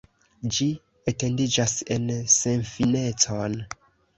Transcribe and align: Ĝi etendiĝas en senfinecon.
Ĝi 0.55 0.69
etendiĝas 1.13 1.75
en 1.97 2.09
senfinecon. 2.37 3.63